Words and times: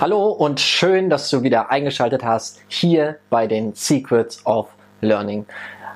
Hallo 0.00 0.28
und 0.28 0.60
schön, 0.60 1.10
dass 1.10 1.28
du 1.28 1.42
wieder 1.42 1.72
eingeschaltet 1.72 2.22
hast 2.22 2.60
hier 2.68 3.16
bei 3.30 3.48
den 3.48 3.74
Secrets 3.74 4.46
of 4.46 4.68
Learning. 5.00 5.44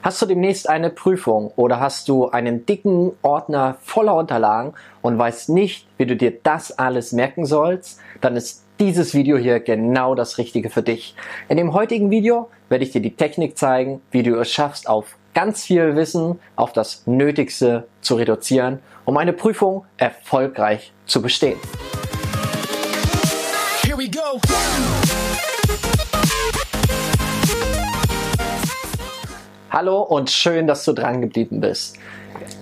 Hast 0.02 0.20
du 0.20 0.26
demnächst 0.26 0.68
eine 0.68 0.90
Prüfung 0.90 1.52
oder 1.54 1.78
hast 1.78 2.08
du 2.08 2.28
einen 2.28 2.66
dicken 2.66 3.12
Ordner 3.22 3.76
voller 3.80 4.16
Unterlagen 4.16 4.72
und 5.02 5.16
weißt 5.18 5.50
nicht, 5.50 5.86
wie 5.98 6.06
du 6.06 6.16
dir 6.16 6.32
das 6.42 6.76
alles 6.76 7.12
merken 7.12 7.46
sollst, 7.46 8.00
dann 8.20 8.34
ist 8.34 8.64
dieses 8.80 9.14
Video 9.14 9.36
hier 9.36 9.60
genau 9.60 10.16
das 10.16 10.36
Richtige 10.36 10.68
für 10.68 10.82
dich. 10.82 11.14
In 11.48 11.56
dem 11.56 11.72
heutigen 11.72 12.10
Video 12.10 12.50
werde 12.70 12.82
ich 12.84 12.90
dir 12.90 13.02
die 13.02 13.14
Technik 13.14 13.56
zeigen, 13.56 14.02
wie 14.10 14.24
du 14.24 14.34
es 14.40 14.50
schaffst, 14.50 14.88
auf 14.88 15.16
ganz 15.32 15.62
viel 15.62 15.94
Wissen 15.94 16.40
auf 16.56 16.72
das 16.72 17.06
Nötigste 17.06 17.86
zu 18.00 18.16
reduzieren, 18.16 18.80
um 19.04 19.16
eine 19.16 19.32
Prüfung 19.32 19.84
erfolgreich 19.96 20.92
zu 21.06 21.22
bestehen. 21.22 21.58
We 24.02 24.10
go. 24.10 24.40
Hallo 29.70 30.02
und 30.02 30.28
schön, 30.28 30.66
dass 30.66 30.84
du 30.84 30.92
dran 30.92 31.20
geblieben 31.20 31.60
bist. 31.60 31.98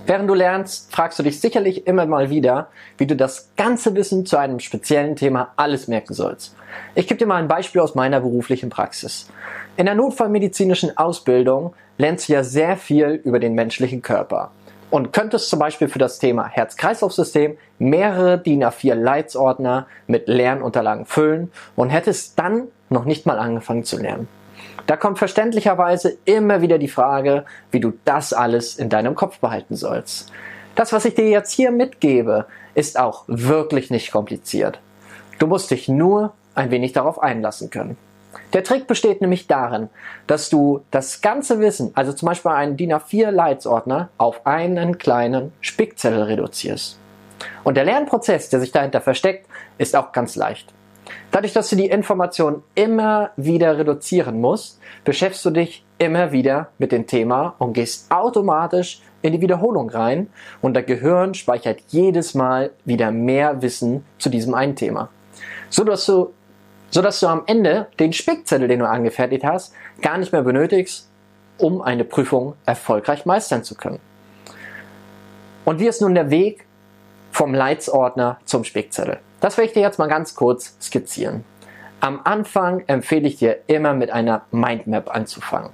Während 0.05 0.29
du 0.29 0.35
lernst, 0.35 0.91
fragst 0.93 1.17
du 1.17 1.23
dich 1.23 1.39
sicherlich 1.39 1.87
immer 1.87 2.05
mal 2.05 2.29
wieder, 2.29 2.67
wie 2.99 3.07
du 3.07 3.15
das 3.15 3.49
ganze 3.57 3.95
Wissen 3.95 4.27
zu 4.27 4.37
einem 4.37 4.59
speziellen 4.59 5.15
Thema 5.15 5.51
alles 5.55 5.87
merken 5.87 6.13
sollst. 6.13 6.55
Ich 6.93 7.07
gebe 7.07 7.17
dir 7.17 7.25
mal 7.25 7.41
ein 7.41 7.47
Beispiel 7.47 7.81
aus 7.81 7.95
meiner 7.95 8.19
beruflichen 8.19 8.69
Praxis. 8.69 9.27
In 9.77 9.87
der 9.87 9.95
notfallmedizinischen 9.95 10.95
Ausbildung 10.95 11.73
lernst 11.97 12.29
du 12.29 12.33
ja 12.33 12.43
sehr 12.43 12.77
viel 12.77 13.19
über 13.23 13.39
den 13.39 13.55
menschlichen 13.55 14.03
Körper 14.03 14.51
und 14.91 15.13
könntest 15.13 15.49
zum 15.49 15.57
Beispiel 15.57 15.87
für 15.87 15.97
das 15.97 16.19
Thema 16.19 16.47
Herz-Kreislauf-System 16.47 17.57
mehrere 17.79 18.37
DIN 18.37 18.63
A4 18.63 18.93
Leitsordner 18.93 19.87
mit 20.05 20.27
Lernunterlagen 20.27 21.05
füllen 21.05 21.51
und 21.75 21.89
hättest 21.89 22.37
dann 22.37 22.67
noch 22.89 23.05
nicht 23.05 23.25
mal 23.25 23.39
angefangen 23.39 23.83
zu 23.83 23.97
lernen. 23.97 24.27
Da 24.85 24.97
kommt 24.97 25.17
verständlicherweise 25.17 26.17
immer 26.25 26.61
wieder 26.61 26.77
die 26.77 26.87
Frage, 26.87 27.45
wie 27.71 27.79
du 27.79 27.93
das 28.05 28.33
alles 28.33 28.75
in 28.75 28.89
deinem 28.89 29.15
Kopf 29.15 29.39
behalten 29.39 29.75
sollst. 29.75 30.31
Das, 30.75 30.93
was 30.93 31.05
ich 31.05 31.15
dir 31.15 31.29
jetzt 31.29 31.51
hier 31.51 31.71
mitgebe, 31.71 32.45
ist 32.75 32.99
auch 32.99 33.23
wirklich 33.27 33.89
nicht 33.89 34.11
kompliziert. 34.11 34.79
Du 35.39 35.47
musst 35.47 35.71
dich 35.71 35.87
nur 35.87 36.33
ein 36.55 36.71
wenig 36.71 36.91
darauf 36.93 37.21
einlassen 37.21 37.69
können. 37.69 37.97
Der 38.53 38.63
Trick 38.63 38.87
besteht 38.87 39.21
nämlich 39.21 39.47
darin, 39.47 39.89
dass 40.27 40.49
du 40.49 40.81
das 40.91 41.21
ganze 41.21 41.59
Wissen, 41.59 41.91
also 41.95 42.13
zum 42.13 42.27
Beispiel 42.27 42.51
einen 42.51 42.77
DIN 42.77 42.93
A4 42.93 43.31
Leitsordner, 43.31 44.09
auf 44.17 44.45
einen 44.45 44.97
kleinen 44.97 45.53
Spickzettel 45.61 46.23
reduzierst. 46.23 46.97
Und 47.63 47.75
der 47.75 47.85
Lernprozess, 47.85 48.49
der 48.49 48.59
sich 48.59 48.71
dahinter 48.71 49.01
versteckt, 49.01 49.47
ist 49.77 49.95
auch 49.95 50.11
ganz 50.11 50.35
leicht. 50.35 50.73
Dadurch, 51.31 51.53
dass 51.53 51.69
du 51.69 51.75
die 51.75 51.87
Information 51.87 52.63
immer 52.75 53.31
wieder 53.35 53.77
reduzieren 53.77 54.39
musst, 54.39 54.79
beschäftigst 55.03 55.45
du 55.45 55.49
dich 55.49 55.85
immer 55.97 56.31
wieder 56.31 56.69
mit 56.77 56.91
dem 56.91 57.07
Thema 57.07 57.55
und 57.57 57.73
gehst 57.73 58.11
automatisch 58.11 59.01
in 59.21 59.33
die 59.33 59.41
Wiederholung 59.41 59.89
rein 59.89 60.27
und 60.61 60.73
der 60.73 60.83
Gehirn 60.83 61.33
speichert 61.33 61.79
jedes 61.87 62.33
Mal 62.33 62.71
wieder 62.85 63.11
mehr 63.11 63.61
Wissen 63.61 64.03
zu 64.17 64.29
diesem 64.29 64.53
einen 64.53 64.75
Thema. 64.75 65.09
So 65.69 65.83
dass 65.83 66.05
du, 66.05 66.33
so 66.91 67.01
dass 67.01 67.19
du 67.19 67.27
am 67.27 67.43
Ende 67.47 67.87
den 67.99 68.13
Spickzettel, 68.13 68.67
den 68.67 68.79
du 68.79 68.87
angefertigt 68.87 69.43
hast, 69.43 69.73
gar 70.01 70.17
nicht 70.17 70.31
mehr 70.31 70.43
benötigst, 70.43 71.09
um 71.57 71.81
eine 71.81 72.03
Prüfung 72.03 72.53
erfolgreich 72.65 73.25
meistern 73.25 73.63
zu 73.63 73.75
können. 73.75 73.99
Und 75.65 75.79
wie 75.79 75.87
ist 75.87 76.01
nun 76.01 76.15
der 76.15 76.29
Weg 76.29 76.65
vom 77.31 77.53
Leitsordner 77.53 78.39
zum 78.45 78.63
Spickzettel? 78.63 79.19
Das 79.39 79.57
werde 79.57 79.67
ich 79.67 79.73
dir 79.73 79.81
jetzt 79.81 79.99
mal 79.99 80.07
ganz 80.07 80.35
kurz 80.35 80.75
skizzieren. 80.81 81.43
Am 81.99 82.19
Anfang 82.23 82.83
empfehle 82.87 83.27
ich 83.27 83.37
dir 83.37 83.59
immer 83.67 83.93
mit 83.93 84.11
einer 84.11 84.41
Mindmap 84.51 85.13
anzufangen. 85.15 85.69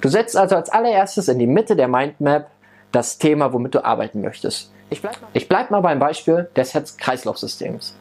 Du 0.00 0.08
setzt 0.08 0.36
also 0.36 0.56
als 0.56 0.70
allererstes 0.70 1.28
in 1.28 1.38
die 1.38 1.46
Mitte 1.46 1.76
der 1.76 1.88
Mindmap 1.88 2.50
das 2.92 3.18
Thema, 3.18 3.52
womit 3.52 3.74
du 3.74 3.84
arbeiten 3.84 4.22
möchtest. 4.22 4.72
Ich 4.88 5.02
bleibe 5.02 5.18
mal, 5.20 5.28
bleib 5.48 5.70
mal 5.70 5.80
beim 5.80 5.98
Beispiel 5.98 6.48
des 6.56 6.74
Herz-Kreislauf-Systems. 6.74 7.94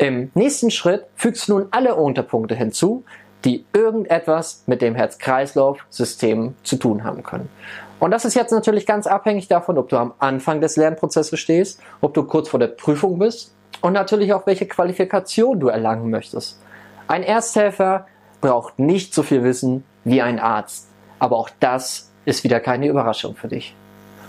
Im 0.00 0.30
nächsten 0.32 0.70
Schritt 0.70 1.04
fügst 1.14 1.46
du 1.46 1.58
nun 1.58 1.68
alle 1.72 1.94
Unterpunkte 1.94 2.54
hinzu, 2.54 3.04
die 3.44 3.66
irgendetwas 3.74 4.62
mit 4.64 4.80
dem 4.80 4.94
Herz-Kreislauf-System 4.94 6.54
zu 6.62 6.76
tun 6.76 7.04
haben 7.04 7.22
können. 7.22 7.50
Und 7.98 8.10
das 8.10 8.24
ist 8.24 8.32
jetzt 8.32 8.50
natürlich 8.50 8.86
ganz 8.86 9.06
abhängig 9.06 9.48
davon, 9.48 9.76
ob 9.76 9.90
du 9.90 9.98
am 9.98 10.14
Anfang 10.18 10.62
des 10.62 10.76
Lernprozesses 10.76 11.38
stehst, 11.38 11.82
ob 12.00 12.14
du 12.14 12.22
kurz 12.22 12.48
vor 12.48 12.58
der 12.58 12.68
Prüfung 12.68 13.18
bist 13.18 13.54
und 13.82 13.92
natürlich 13.92 14.32
auch, 14.32 14.46
welche 14.46 14.66
Qualifikation 14.66 15.60
du 15.60 15.68
erlangen 15.68 16.08
möchtest. 16.08 16.58
Ein 17.06 17.22
Ersthelfer 17.22 18.06
braucht 18.40 18.78
nicht 18.78 19.12
so 19.12 19.22
viel 19.22 19.44
Wissen 19.44 19.84
wie 20.04 20.22
ein 20.22 20.38
Arzt, 20.38 20.88
aber 21.18 21.36
auch 21.36 21.50
das 21.60 22.10
ist 22.24 22.42
wieder 22.42 22.60
keine 22.60 22.88
Überraschung 22.88 23.36
für 23.36 23.48
dich. 23.48 23.76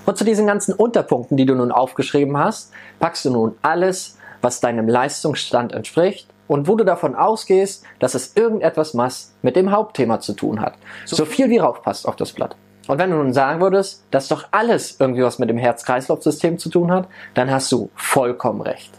Und 0.06 0.18
zu 0.18 0.26
diesen 0.26 0.48
ganzen 0.48 0.74
Unterpunkten, 0.74 1.38
die 1.38 1.46
du 1.46 1.56
nun 1.56 1.72
aufgeschrieben 1.72 2.38
hast, 2.38 2.74
packst 3.00 3.24
du 3.24 3.30
nun 3.30 3.56
alles, 3.62 4.18
was 4.42 4.60
deinem 4.60 4.88
Leistungsstand 4.88 5.74
entspricht 5.74 6.28
und 6.48 6.68
wo 6.68 6.76
du 6.76 6.84
davon 6.84 7.16
ausgehst, 7.16 7.84
dass 8.00 8.14
es 8.14 8.36
irgendetwas 8.36 8.94
mit 9.42 9.56
dem 9.56 9.72
Hauptthema 9.72 10.20
zu 10.20 10.34
tun 10.34 10.60
hat. 10.62 10.74
So 11.06 11.26
viel 11.26 11.50
wie 11.50 11.60
raufpasst 11.60 12.08
auf 12.08 12.16
das 12.16 12.34
Blatt. 12.34 12.56
Und 12.88 12.98
wenn 12.98 13.12
du 13.12 13.18
nun 13.18 13.32
sagen 13.32 13.62
würdest, 13.62 14.04
dass 14.12 14.28
doch 14.28 14.48
alles 14.52 15.00
irgendwie 15.00 15.24
was 15.24 15.40
mit 15.40 15.50
dem 15.50 15.58
Herz-Kreislauf-System 15.58 16.58
zu 16.58 16.70
tun 16.70 16.92
hat, 16.92 17.08
dann 17.36 17.52
hast 17.52 17.72
du 17.72 17.90
vollkommen 17.96 18.62
recht. 18.62 18.92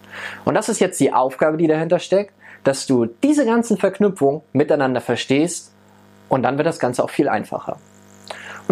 Und 0.44 0.54
das 0.54 0.68
ist 0.68 0.80
jetzt 0.80 1.00
die 1.00 1.12
Aufgabe, 1.12 1.56
die 1.56 1.66
dahinter 1.66 1.98
steckt, 1.98 2.32
dass 2.64 2.86
du 2.86 3.06
diese 3.06 3.44
ganzen 3.44 3.76
Verknüpfungen 3.76 4.42
miteinander 4.52 5.00
verstehst 5.00 5.72
und 6.28 6.44
dann 6.44 6.56
wird 6.56 6.66
das 6.66 6.78
Ganze 6.78 7.02
auch 7.02 7.10
viel 7.10 7.28
einfacher. 7.28 7.76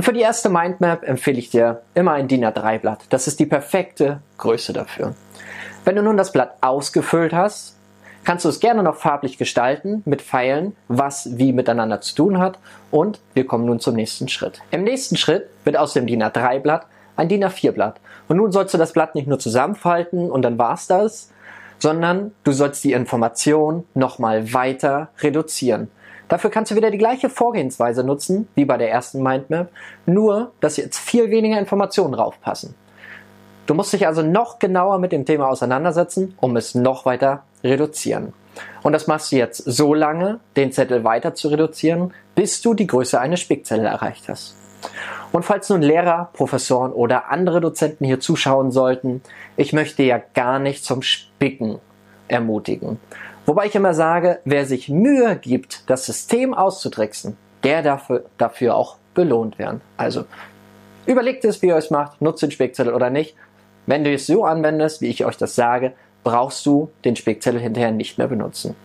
Und 0.01 0.05
für 0.05 0.15
die 0.15 0.21
erste 0.21 0.49
Mindmap 0.49 1.07
empfehle 1.07 1.39
ich 1.39 1.51
dir 1.51 1.83
immer 1.93 2.13
ein 2.13 2.27
DIN 2.27 2.43
A3-Blatt. 2.43 3.05
Das 3.11 3.27
ist 3.27 3.39
die 3.39 3.45
perfekte 3.45 4.23
Größe 4.39 4.73
dafür. 4.73 5.15
Wenn 5.85 5.97
du 5.97 6.03
nun 6.03 6.17
das 6.17 6.33
Blatt 6.33 6.57
ausgefüllt 6.63 7.35
hast, 7.35 7.77
kannst 8.25 8.47
du 8.47 8.49
es 8.49 8.61
gerne 8.61 8.83
noch 8.83 8.97
farblich 8.97 9.37
gestalten 9.37 10.01
mit 10.07 10.23
Pfeilen, 10.23 10.75
was 10.89 11.37
wie 11.37 11.53
miteinander 11.53 12.01
zu 12.01 12.15
tun 12.15 12.39
hat. 12.39 12.59
Und 12.91 13.21
wir 13.35 13.47
kommen 13.47 13.67
nun 13.67 13.79
zum 13.79 13.95
nächsten 13.95 14.29
Schritt. 14.29 14.63
Im 14.71 14.85
nächsten 14.85 15.19
Schritt 15.19 15.51
wird 15.65 15.77
aus 15.77 15.93
dem 15.93 16.07
DIN 16.07 16.23
A3-Blatt 16.23 16.87
ein 17.17 17.29
DIN 17.29 17.45
A4-Blatt. 17.45 18.01
Und 18.27 18.39
nun 18.39 18.53
sollst 18.53 18.73
du 18.73 18.79
das 18.79 18.95
Blatt 18.95 19.15
nicht 19.15 19.29
nur 19.29 19.39
zusammenfalten 19.39 20.31
und 20.31 20.41
dann 20.41 20.57
war's 20.57 20.87
das, 20.87 21.31
sondern 21.79 22.33
du 22.45 22.53
sollst 22.53 22.83
die 22.85 22.95
Information 22.95 23.85
nochmal 23.93 24.55
weiter 24.55 25.11
reduzieren. 25.21 25.91
Dafür 26.31 26.49
kannst 26.49 26.71
du 26.71 26.77
wieder 26.77 26.93
die 26.93 26.99
gleiche 26.99 27.29
Vorgehensweise 27.29 28.05
nutzen 28.05 28.49
wie 28.55 28.65
bei 28.65 28.79
der 28.79 28.91
ersten 28.91 29.21
Mindmap, 29.21 29.69
nur 30.07 30.53
dass 30.61 30.77
jetzt 30.77 30.99
viel 30.99 31.29
weniger 31.31 31.59
Informationen 31.59 32.13
draufpassen. 32.13 32.77
Du 33.67 33.75
musst 33.75 33.93
dich 33.93 34.07
also 34.07 34.23
noch 34.23 34.61
genauer 34.61 34.99
mit 34.99 35.11
dem 35.11 35.27
Thema 35.27 35.49
auseinandersetzen, 35.49 36.35
um 36.41 36.57
es 36.57 36.77
noch 36.77 37.05
weiter 37.05 37.43
reduzieren. 37.65 38.33
Und 38.83 38.93
das 38.93 39.09
machst 39.09 39.33
du 39.33 39.37
jetzt 39.37 39.59
so 39.59 39.93
lange, 39.93 40.39
den 40.57 40.71
Zettel 40.71 41.03
weiter 41.03 41.35
zu 41.35 41.49
reduzieren, 41.49 42.15
bis 42.37 42.63
du 42.63 42.75
die 42.75 42.87
Größe 42.87 43.21
eines 43.21 43.41
Spickzettel 43.41 43.87
erreicht 43.87 44.29
hast. 44.29 44.55
Und 45.33 45.45
falls 45.45 45.69
nun 45.69 45.83
Lehrer, 45.83 46.31
Professoren 46.33 46.93
oder 46.93 47.31
andere 47.31 47.61
Dozenten 47.61 48.05
hier 48.05 48.21
zuschauen 48.21 48.71
sollten, 48.71 49.21
ich 49.57 49.73
möchte 49.73 50.05
ja 50.05 50.21
gar 50.35 50.61
nicht 50.61 50.85
zum 50.85 51.03
Spicken 51.03 51.81
ermutigen. 52.29 53.01
Wobei 53.51 53.67
ich 53.67 53.75
immer 53.75 53.95
sage, 53.95 54.39
wer 54.45 54.65
sich 54.65 54.89
Mühe 54.89 55.35
gibt, 55.35 55.91
das 55.91 56.07
System 56.07 56.55
auszutricksen, 56.55 57.37
der 57.65 57.83
darf 57.83 58.09
dafür 58.39 58.77
auch 58.77 58.99
belohnt 59.13 59.59
werden. 59.59 59.81
Also 59.97 60.27
überlegt 61.05 61.45
es, 61.45 61.61
wie 61.61 61.67
ihr 61.67 61.75
es 61.75 61.91
macht, 61.91 62.23
nutzt 62.23 62.45
den 62.45 62.53
Spickzettel 62.53 62.95
oder 62.95 63.11
nicht. 63.11 63.35
Wenn 63.87 64.05
du 64.05 64.15
es 64.15 64.29
so 64.29 64.45
anwendest, 64.45 65.01
wie 65.01 65.09
ich 65.09 65.25
euch 65.25 65.37
das 65.37 65.57
sage, 65.57 65.95
brauchst 66.23 66.65
du 66.65 66.93
den 67.05 67.17
Spickzettel 67.17 67.59
hinterher 67.61 67.91
nicht 67.91 68.19
mehr 68.19 68.29
benutzen. 68.29 68.77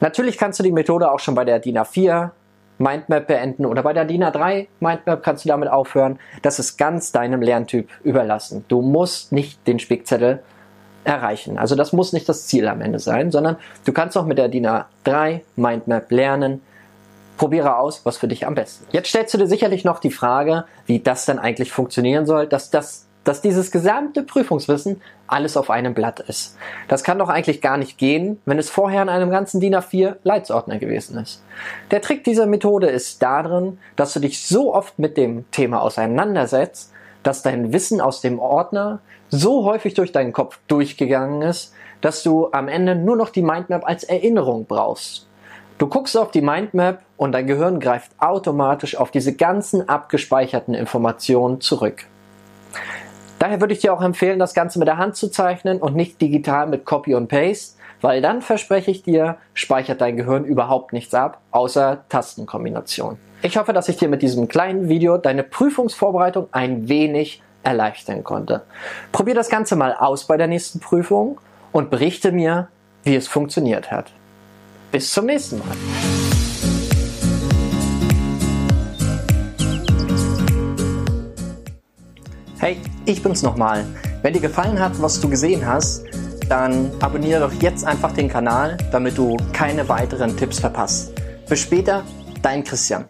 Natürlich 0.00 0.38
kannst 0.38 0.58
du 0.58 0.62
die 0.62 0.72
Methode 0.72 1.12
auch 1.12 1.20
schon 1.20 1.34
bei 1.34 1.44
der 1.44 1.58
DIN 1.58 1.76
A4 1.76 2.30
Mindmap 2.78 3.26
beenden 3.26 3.66
oder 3.66 3.82
bei 3.82 3.92
der 3.92 4.06
DIN 4.06 4.24
A3 4.24 4.68
Mindmap 4.80 5.22
kannst 5.22 5.44
du 5.44 5.50
damit 5.50 5.68
aufhören. 5.68 6.18
Das 6.40 6.58
ist 6.58 6.78
ganz 6.78 7.12
deinem 7.12 7.42
Lerntyp 7.42 7.90
überlassen. 8.04 8.64
Du 8.68 8.80
musst 8.80 9.32
nicht 9.32 9.66
den 9.66 9.78
Spickzettel 9.78 10.42
erreichen. 11.06 11.56
Also 11.56 11.76
das 11.76 11.92
muss 11.92 12.12
nicht 12.12 12.28
das 12.28 12.46
Ziel 12.46 12.66
am 12.68 12.80
Ende 12.80 12.98
sein, 12.98 13.30
sondern 13.30 13.56
du 13.84 13.92
kannst 13.92 14.16
auch 14.16 14.26
mit 14.26 14.38
der 14.38 14.48
DIN 14.48 14.66
A3 14.66 15.40
Mindmap 15.54 16.10
lernen. 16.10 16.60
Probiere 17.36 17.76
aus, 17.76 18.00
was 18.04 18.16
für 18.16 18.28
dich 18.28 18.46
am 18.46 18.54
besten. 18.54 18.86
Jetzt 18.92 19.08
stellst 19.08 19.32
du 19.34 19.38
dir 19.38 19.46
sicherlich 19.46 19.84
noch 19.84 20.00
die 20.00 20.10
Frage, 20.10 20.64
wie 20.86 21.00
das 21.00 21.26
dann 21.26 21.38
eigentlich 21.38 21.70
funktionieren 21.70 22.26
soll, 22.26 22.46
dass 22.46 22.70
das 22.70 23.06
dass 23.26 23.40
dieses 23.40 23.72
gesamte 23.72 24.22
Prüfungswissen 24.22 25.02
alles 25.26 25.56
auf 25.56 25.68
einem 25.68 25.94
Blatt 25.94 26.20
ist. 26.20 26.56
Das 26.86 27.02
kann 27.02 27.18
doch 27.18 27.28
eigentlich 27.28 27.60
gar 27.60 27.76
nicht 27.76 27.98
gehen, 27.98 28.40
wenn 28.44 28.56
es 28.56 28.70
vorher 28.70 29.02
in 29.02 29.08
einem 29.08 29.30
ganzen 29.30 29.60
DIN 29.60 29.74
A4 29.74 30.14
Leitsordner 30.22 30.78
gewesen 30.78 31.18
ist. 31.18 31.42
Der 31.90 32.00
Trick 32.00 32.22
dieser 32.22 32.46
Methode 32.46 32.86
ist 32.86 33.20
darin, 33.24 33.78
dass 33.96 34.12
du 34.12 34.20
dich 34.20 34.46
so 34.46 34.72
oft 34.72 35.00
mit 35.00 35.16
dem 35.16 35.50
Thema 35.50 35.82
auseinandersetzt, 35.82 36.92
dass 37.26 37.42
dein 37.42 37.72
Wissen 37.72 38.00
aus 38.00 38.20
dem 38.20 38.38
Ordner 38.38 39.00
so 39.28 39.64
häufig 39.64 39.94
durch 39.94 40.12
deinen 40.12 40.32
Kopf 40.32 40.58
durchgegangen 40.68 41.42
ist, 41.42 41.72
dass 42.00 42.22
du 42.22 42.52
am 42.52 42.68
Ende 42.68 42.94
nur 42.94 43.16
noch 43.16 43.30
die 43.30 43.42
Mindmap 43.42 43.84
als 43.84 44.04
Erinnerung 44.04 44.66
brauchst. 44.66 45.26
Du 45.78 45.88
guckst 45.88 46.16
auf 46.16 46.30
die 46.30 46.40
Mindmap 46.40 47.02
und 47.16 47.32
dein 47.32 47.46
Gehirn 47.46 47.80
greift 47.80 48.12
automatisch 48.18 48.96
auf 48.96 49.10
diese 49.10 49.34
ganzen 49.34 49.88
abgespeicherten 49.88 50.74
Informationen 50.74 51.60
zurück. 51.60 52.04
Daher 53.38 53.60
würde 53.60 53.74
ich 53.74 53.80
dir 53.80 53.92
auch 53.92 54.02
empfehlen, 54.02 54.38
das 54.38 54.54
Ganze 54.54 54.78
mit 54.78 54.88
der 54.88 54.96
Hand 54.96 55.16
zu 55.16 55.28
zeichnen 55.28 55.78
und 55.78 55.94
nicht 55.94 56.20
digital 56.20 56.66
mit 56.66 56.84
Copy 56.86 57.14
und 57.14 57.28
Paste, 57.28 57.75
weil 58.00 58.20
dann 58.20 58.42
verspreche 58.42 58.90
ich 58.90 59.02
dir, 59.02 59.36
speichert 59.54 60.00
dein 60.00 60.16
Gehirn 60.16 60.44
überhaupt 60.44 60.92
nichts 60.92 61.14
ab, 61.14 61.40
außer 61.50 62.04
Tastenkombination. 62.08 63.18
Ich 63.42 63.56
hoffe, 63.56 63.72
dass 63.72 63.88
ich 63.88 63.96
dir 63.96 64.08
mit 64.08 64.22
diesem 64.22 64.48
kleinen 64.48 64.88
Video 64.88 65.18
deine 65.18 65.42
Prüfungsvorbereitung 65.42 66.48
ein 66.52 66.88
wenig 66.88 67.42
erleichtern 67.62 68.24
konnte. 68.24 68.62
Probier 69.12 69.34
das 69.34 69.48
Ganze 69.48 69.76
mal 69.76 69.94
aus 69.94 70.26
bei 70.26 70.36
der 70.36 70.46
nächsten 70.46 70.80
Prüfung 70.80 71.38
und 71.72 71.90
berichte 71.90 72.32
mir, 72.32 72.68
wie 73.02 73.14
es 73.14 73.28
funktioniert 73.28 73.90
hat. 73.90 74.12
Bis 74.92 75.12
zum 75.12 75.26
nächsten 75.26 75.58
Mal. 75.58 75.76
Hey, 82.58 82.78
ich 83.04 83.22
bin's 83.22 83.42
nochmal. 83.42 83.84
Wenn 84.22 84.32
dir 84.32 84.40
gefallen 84.40 84.80
hat, 84.80 85.00
was 85.02 85.20
du 85.20 85.28
gesehen 85.28 85.66
hast, 85.66 86.06
dann 86.48 86.90
abonniere 87.00 87.40
doch 87.40 87.52
jetzt 87.60 87.84
einfach 87.84 88.12
den 88.12 88.28
Kanal, 88.28 88.76
damit 88.92 89.18
du 89.18 89.36
keine 89.52 89.88
weiteren 89.88 90.36
Tipps 90.36 90.60
verpasst. 90.60 91.12
Bis 91.48 91.60
später, 91.60 92.04
dein 92.42 92.64
Christian. 92.64 93.06